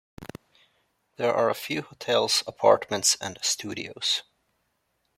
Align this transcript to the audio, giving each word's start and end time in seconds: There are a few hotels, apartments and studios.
There 1.17 1.31
are 1.31 1.51
a 1.51 1.53
few 1.53 1.83
hotels, 1.83 2.43
apartments 2.47 3.17
and 3.21 3.37
studios. 3.43 4.23